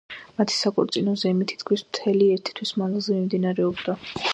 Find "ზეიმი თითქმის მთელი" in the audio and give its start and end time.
1.25-2.33